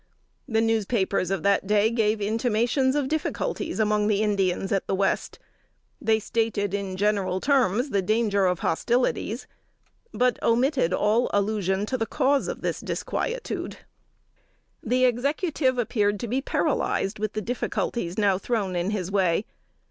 The 0.47 0.61
newspapers 0.61 1.29
of 1.29 1.43
that 1.43 1.67
day 1.67 1.91
gave 1.91 2.19
intimations 2.21 2.95
of 2.95 3.07
difficulties 3.07 3.79
among 3.79 4.07
the 4.07 4.23
Indians 4.23 4.71
at 4.71 4.87
the 4.87 4.95
West; 4.95 5.37
they 6.01 6.17
stated, 6.19 6.73
in 6.73 6.97
general 6.97 7.39
terms, 7.39 7.91
the 7.91 8.01
danger 8.01 8.47
of 8.47 8.61
hostilities, 8.61 9.45
but 10.11 10.41
omitted 10.41 10.91
all 10.91 11.29
allusion 11.31 11.85
to 11.85 11.99
the 11.99 12.07
cause 12.07 12.47
of 12.47 12.61
this 12.61 12.79
disquietude. 12.79 13.77
The 14.81 15.05
Executive 15.05 15.77
appeared 15.77 16.19
to 16.21 16.27
be 16.27 16.41
paralyzed 16.41 17.19
with 17.19 17.33
the 17.33 17.41
difficulties 17.43 18.17
now 18.17 18.39
thrown 18.39 18.75
in 18.75 18.89
his 18.89 19.11
way. 19.11 19.45